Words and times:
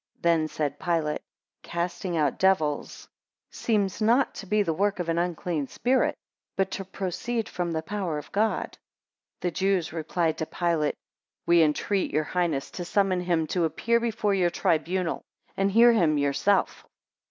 6 0.15 0.21
Then 0.23 0.47
said 0.47 0.79
Pilate, 0.79 1.21
Casting 1.61 2.17
out 2.17 2.39
devils 2.39 3.07
seems 3.51 4.01
not 4.01 4.33
to 4.33 4.47
be 4.47 4.63
the 4.63 4.73
work 4.73 4.97
of 4.97 5.09
an 5.09 5.19
unclean 5.19 5.67
spirit, 5.67 6.15
but 6.55 6.71
to 6.71 6.85
proceed 6.85 7.47
from 7.47 7.71
the 7.71 7.83
power 7.83 8.17
of 8.17 8.31
God. 8.31 8.69
7 9.41 9.41
The 9.41 9.51
Jews 9.51 9.93
replied 9.93 10.39
to 10.39 10.47
Pilate, 10.47 10.95
We 11.45 11.61
entreat 11.61 12.09
your 12.11 12.23
highness 12.23 12.71
to 12.71 12.83
summon 12.83 13.19
him 13.21 13.45
to 13.53 13.63
appear 13.65 13.99
before 13.99 14.33
your 14.33 14.49
tribunal, 14.49 15.21
and 15.55 15.69
hear 15.71 15.91
him 15.93 16.17
yourself. 16.17 16.83